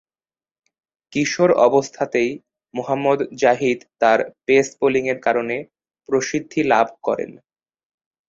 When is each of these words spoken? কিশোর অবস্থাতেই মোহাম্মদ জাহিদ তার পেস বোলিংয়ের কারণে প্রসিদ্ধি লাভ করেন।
কিশোর 1.13 1.51
অবস্থাতেই 1.67 2.31
মোহাম্মদ 2.73 3.19
জাহিদ 3.41 3.79
তার 4.01 4.19
পেস 4.45 4.67
বোলিংয়ের 4.79 5.19
কারণে 5.19 5.57
প্রসিদ্ধি 6.09 6.61
লাভ 6.63 6.87
করেন। 7.03 7.31